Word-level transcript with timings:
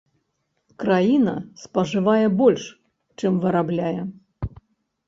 Краіна 0.83 1.35
спажывае 1.65 2.25
больш, 2.41 2.63
чым 3.21 3.33
вырабляе. 3.47 3.97